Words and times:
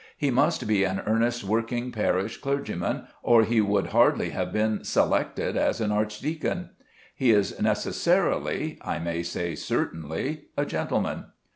He 0.17 0.31
must 0.31 0.67
be 0.67 0.83
an 0.83 0.99
earnest 1.05 1.43
working 1.43 1.91
parish 1.91 2.37
clergyman, 2.37 3.05
or 3.21 3.43
he 3.43 3.61
would 3.61 3.89
hardly 3.89 4.31
have 4.31 4.51
been 4.51 4.83
selected 4.83 5.55
as 5.55 5.79
an 5.79 5.91
archdeacon. 5.91 6.71
He 7.15 7.29
is 7.29 7.61
necessarily 7.61 8.79
I 8.81 8.97
may 8.97 9.21
say 9.21 9.53
certainly 9.53 10.45
a 10.57 10.65
gentleman. 10.65 11.25